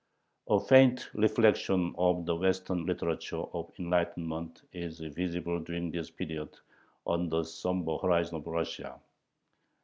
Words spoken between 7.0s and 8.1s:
on the somber